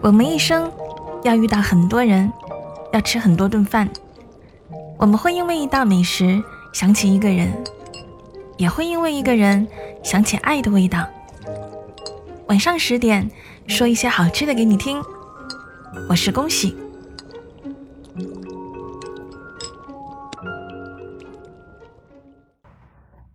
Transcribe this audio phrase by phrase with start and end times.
[0.00, 0.70] 我们一生
[1.24, 2.32] 要遇到很多人，
[2.92, 3.88] 要吃很多顿饭。
[4.98, 6.42] 我们会因为一道美食
[6.72, 7.52] 想起一个人，
[8.56, 9.66] 也会因为一个人
[10.02, 11.06] 想起爱的味道。
[12.46, 13.28] 晚上十点，
[13.66, 15.02] 说一些好吃的给你听。
[16.08, 16.76] 我是恭喜。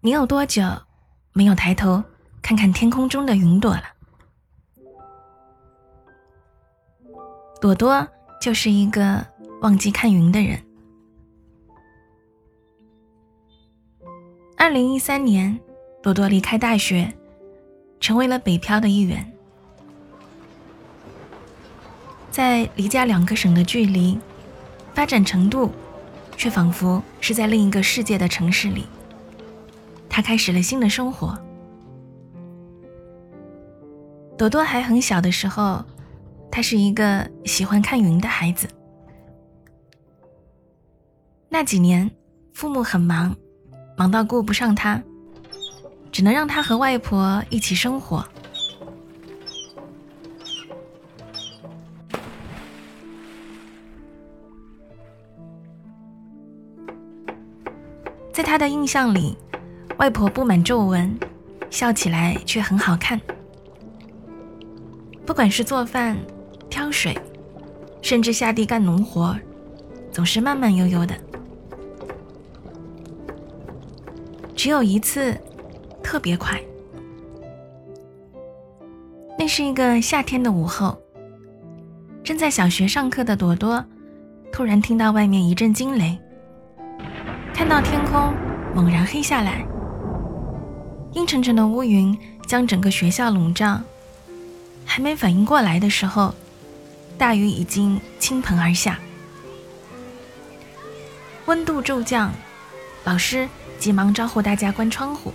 [0.00, 0.62] 你有多久
[1.32, 2.02] 没有抬头
[2.40, 3.82] 看看天空中的云朵了？
[7.60, 8.08] 朵朵
[8.40, 9.22] 就是一个
[9.60, 10.58] 忘记看云的人。
[14.56, 15.60] 二零一三年，
[16.02, 17.12] 朵朵离开大学，
[18.00, 19.30] 成为了北漂的一员。
[22.30, 24.18] 在离家两个省的距离，
[24.94, 25.70] 发展程度，
[26.38, 28.86] 却仿佛是在另一个世界的城市里。
[30.08, 31.38] 他开始了新的生活。
[34.38, 35.84] 朵朵还很小的时候，
[36.60, 38.68] 他是一个喜欢看云的孩子。
[41.48, 42.10] 那几年，
[42.52, 43.34] 父母很忙，
[43.96, 45.02] 忙到顾不上他，
[46.12, 48.22] 只能让他和外婆一起生活。
[58.30, 59.34] 在他的印象里，
[59.96, 61.18] 外婆布满皱纹，
[61.70, 63.18] 笑起来却很好看。
[65.24, 66.18] 不管是做饭、
[66.90, 67.16] 水，
[68.02, 69.36] 甚至下地干农活，
[70.10, 71.14] 总是慢慢悠悠的。
[74.54, 75.36] 只有一次，
[76.02, 76.60] 特别快。
[79.38, 80.98] 那是一个夏天的午后，
[82.22, 83.82] 正在小学上课的朵朵，
[84.52, 86.18] 突然听到外面一阵惊雷。
[87.54, 88.34] 看到天空
[88.74, 89.64] 猛然黑下来，
[91.12, 92.16] 阴沉沉的乌云
[92.46, 93.80] 将整个学校笼罩。
[94.84, 96.34] 还没反应过来的时候，
[97.20, 98.98] 大雨已经倾盆而下，
[101.44, 102.32] 温度骤降，
[103.04, 103.46] 老师
[103.78, 105.34] 急忙招呼大家关窗户。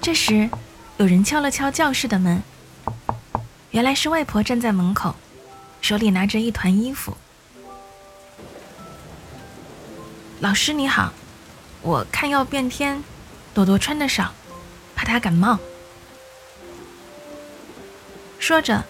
[0.00, 0.48] 这时，
[0.98, 2.40] 有人敲了敲教室的门，
[3.72, 5.16] 原来是外婆站在门口，
[5.80, 7.16] 手里拿着一团衣服。
[10.38, 11.12] 老师你好，
[11.82, 13.02] 我看要变天，
[13.52, 14.32] 朵朵穿的少，
[14.94, 15.58] 怕她感冒。
[18.48, 18.82] 说着，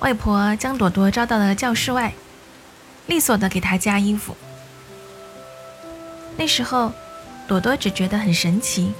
[0.00, 2.12] 外婆将朵朵招到了教室外，
[3.06, 4.36] 利索的给她加衣服。
[6.36, 6.90] 那时候，
[7.46, 8.92] 朵朵只觉得很神奇，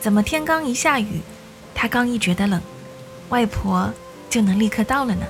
[0.00, 1.20] 怎么天刚一下雨，
[1.74, 2.62] 她刚一觉得冷，
[3.30, 3.92] 外婆
[4.30, 5.26] 就能立刻到了呢？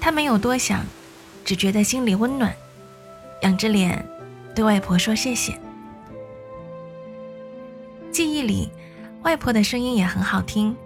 [0.00, 0.84] 她没有多想，
[1.44, 2.52] 只觉得心里温暖。
[3.42, 4.04] 仰着脸，
[4.52, 5.56] 对外婆说：“谢谢。”
[8.10, 8.68] 记忆里，
[9.22, 10.76] 外婆的声音也很好听，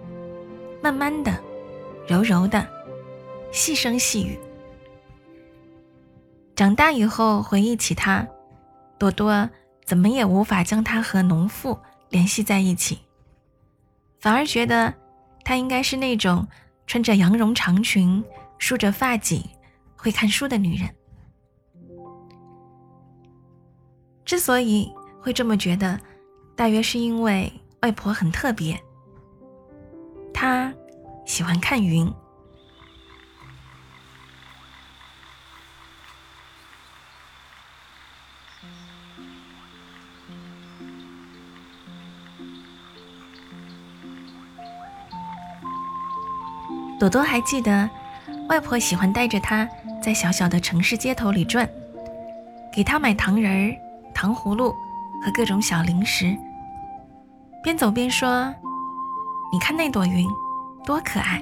[0.83, 1.41] 慢慢的，
[2.05, 2.67] 柔柔的，
[3.53, 4.37] 细声细语。
[6.53, 8.27] 长大以后回忆起她，
[8.99, 9.49] 朵朵
[9.85, 11.79] 怎么也无法将她和农妇
[12.09, 12.99] 联系在一起，
[14.19, 14.93] 反而觉得
[15.45, 16.45] 她应该是那种
[16.85, 18.21] 穿着羊绒长裙、
[18.57, 19.41] 梳着发髻、
[19.95, 20.93] 会看书的女人。
[24.25, 24.91] 之所以
[25.21, 25.97] 会这么觉得，
[26.57, 27.49] 大约是因为
[27.83, 28.77] 外婆很特别。
[30.33, 30.73] 他
[31.25, 32.11] 喜欢看云。
[46.99, 47.89] 朵朵还记得，
[48.47, 49.67] 外婆喜欢带着她
[50.01, 51.69] 在小小的城市街头里转，
[52.71, 53.83] 给她买糖人儿。
[54.13, 54.71] 糖葫芦
[55.25, 56.37] 和各种小零食，
[57.61, 58.53] 边走边说
[59.53, 60.27] ：“你看那朵云，
[60.83, 61.39] 多可爱！”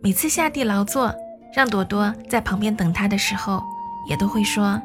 [0.00, 1.14] 每次下地劳作，
[1.54, 3.62] 让朵朵在旁边等他的时候，
[4.08, 4.80] 也都会说：“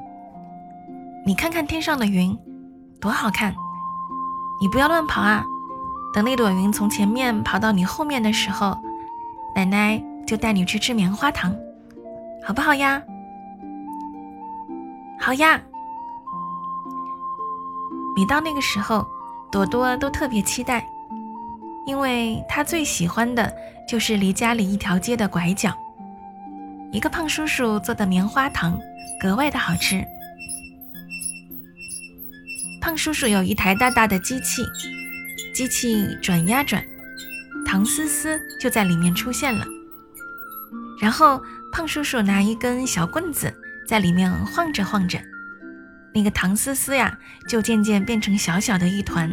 [1.26, 2.38] 你看看天上的云，
[3.00, 3.56] 多好看！
[4.60, 5.42] 你不要乱跑啊！
[6.14, 8.78] 等那朵云从前面跑到你后面的时候，
[9.56, 11.56] 奶奶就带你去吃棉花糖，
[12.46, 13.02] 好不好呀？”
[15.18, 15.62] 好呀！
[18.18, 19.08] 每到那个时候，
[19.52, 20.86] 朵朵都特别期待，
[21.86, 23.54] 因为她最喜欢的
[23.88, 25.76] 就是离家里一条街的拐角，
[26.92, 28.80] 一个胖叔叔做的棉花糖
[29.20, 30.04] 格外的好吃。
[32.80, 34.64] 胖叔叔有一台大大的机器，
[35.54, 36.84] 机器转呀转，
[37.66, 39.66] 糖丝丝就在里面出现了。
[41.02, 41.42] 然后
[41.74, 43.54] 胖叔叔拿一根小棍子。
[43.88, 45.20] 在里面晃着晃着，
[46.14, 47.18] 那个糖丝丝呀，
[47.48, 49.30] 就渐渐变成小小的一团，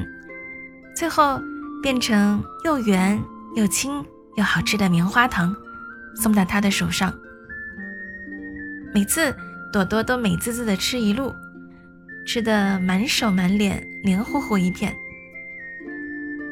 [0.94, 1.40] 最后
[1.82, 3.20] 变成又圆
[3.56, 4.04] 又轻
[4.36, 5.54] 又好吃的棉花糖，
[6.14, 7.12] 送到他的手上。
[8.94, 9.34] 每次
[9.72, 11.34] 朵朵都美滋滋的吃一路，
[12.26, 14.94] 吃的满手满脸黏糊糊一片。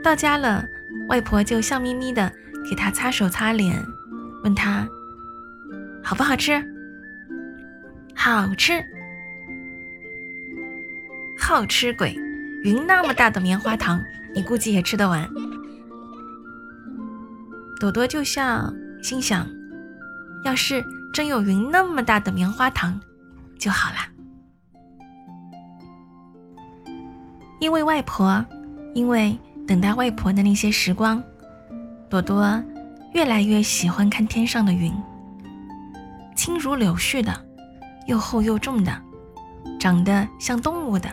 [0.02, 0.64] 到家了，
[1.08, 2.32] 外婆就笑眯眯的
[2.69, 3.81] 给他擦手擦脸，
[4.43, 4.87] 问他
[6.02, 6.62] 好不好吃？
[8.14, 8.84] 好吃。
[11.48, 12.12] 好吃鬼，
[12.64, 14.02] 云那么大的棉花糖，
[14.34, 15.31] 你估计也吃得完。
[17.78, 19.46] 朵朵就像，心想：
[20.44, 20.84] 要是
[21.14, 23.00] 真有云那么大的棉花糖
[23.60, 23.96] 就好了。
[27.60, 28.44] 因为外婆，
[28.93, 29.38] 因为
[29.69, 31.22] 等待外婆的那些时光，
[32.10, 32.60] 朵朵
[33.14, 34.93] 越来越喜欢看天上的云，
[36.34, 37.32] 轻如柳絮的，
[38.08, 39.00] 又厚又重的，
[39.78, 41.08] 长得像动物的。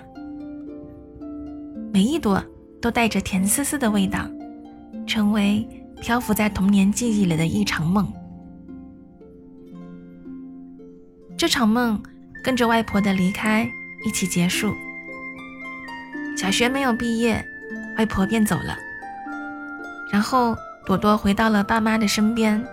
[1.94, 2.44] 每一朵
[2.81, 4.28] 都带着甜丝丝的味道，
[5.06, 5.63] 成为
[6.01, 8.12] 漂浮在童年记忆里的一场梦。
[11.38, 12.01] 这场梦
[12.44, 13.69] 跟着外婆的离开
[14.04, 14.74] 一起结束。
[16.36, 17.45] 小学没有毕业，
[18.00, 18.75] 外婆便走了。
[20.12, 20.57] 然后
[20.88, 22.66] 朵朵回到了爸妈的身边，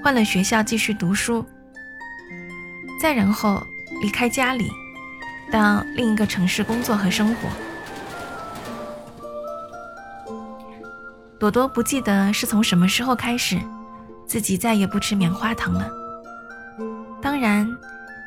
[0.00, 1.44] 换了学校继续读书。
[3.02, 3.60] 再然后
[4.00, 4.70] 离开家里，
[5.50, 7.48] 到另一个城市工作和生活。
[11.44, 13.60] 朵朵不记得是从什么时候开始，
[14.26, 15.90] 自己再也不吃棉花糖了。
[17.20, 17.70] 当然，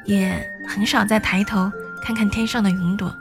[0.06, 3.12] 也很少再抬头看看天上的云朵。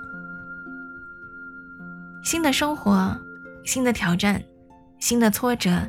[2.22, 3.18] 新的生活，
[3.64, 4.44] 新的挑战，
[5.00, 5.88] 新的挫折，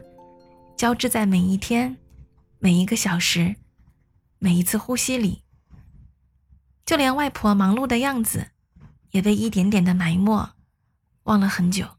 [0.78, 1.98] 交织在每一天、
[2.60, 3.58] 每一个小时、
[4.40, 5.44] 每一次呼吸里。
[6.86, 8.52] 就连外婆忙碌的样子，
[9.12, 10.50] 也被一点点的埋没，
[11.24, 11.97] 忘了很久。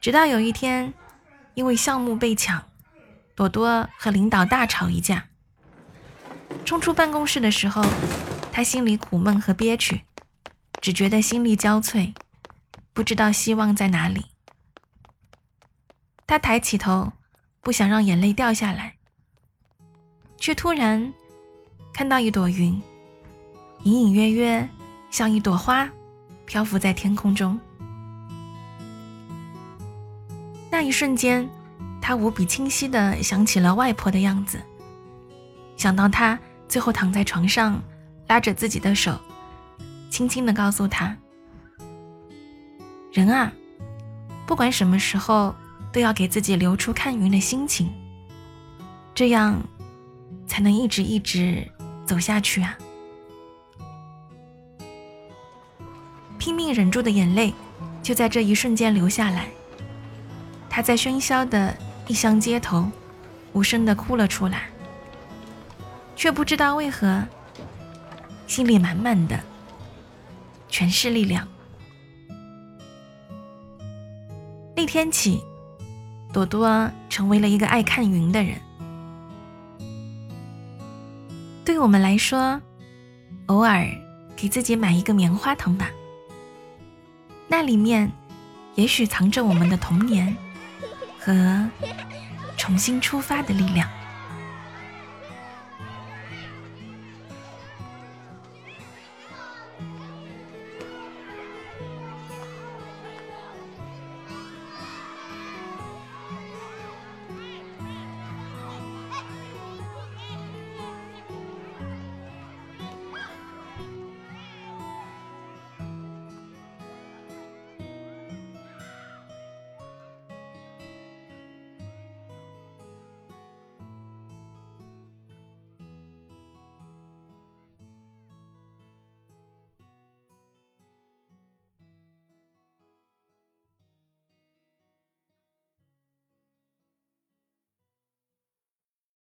[0.00, 0.94] 直到有一天，
[1.52, 2.66] 因为项目被抢，
[3.34, 5.26] 朵朵和领导大吵一架。
[6.64, 7.84] 冲出办公室的时候，
[8.50, 10.00] 他心里苦闷和憋屈，
[10.80, 12.14] 只觉得心力交瘁，
[12.94, 14.24] 不知道希望在哪里。
[16.26, 17.12] 他抬起头，
[17.60, 18.94] 不想让眼泪掉下来，
[20.38, 21.12] 却突然
[21.92, 22.80] 看到一朵云，
[23.82, 24.66] 隐隐约约
[25.10, 25.90] 像一朵花，
[26.46, 27.60] 漂浮在天空中。
[30.80, 31.46] 那一瞬间，
[32.00, 34.58] 他无比清晰地想起了外婆的样子，
[35.76, 37.78] 想到她最后躺在床上，
[38.28, 39.20] 拉着自己的手，
[40.08, 41.14] 轻轻地告诉他
[43.12, 43.52] ：“人啊，
[44.46, 45.54] 不管什么时候，
[45.92, 47.92] 都要给自己留出看云的心情，
[49.14, 49.62] 这样，
[50.46, 51.70] 才能一直一直
[52.06, 52.74] 走下去啊！”
[56.40, 57.52] 拼命忍住的眼泪，
[58.02, 59.50] 就在这一瞬间流下来。
[60.70, 61.76] 他在喧嚣的
[62.06, 62.88] 异乡街头，
[63.52, 64.70] 无声的哭了出来，
[66.14, 67.22] 却不知道为何，
[68.46, 69.38] 心里满满的
[70.68, 71.46] 全是力量。
[74.76, 75.42] 那天起，
[76.32, 78.54] 朵朵成为了一个爱看云的人。
[81.64, 82.60] 对我们来说，
[83.46, 83.86] 偶尔
[84.36, 85.90] 给自己买一个棉花糖吧，
[87.48, 88.10] 那里面
[88.76, 90.34] 也许藏着我们的童年。
[91.20, 91.68] 和
[92.56, 93.99] 重新出发的力量。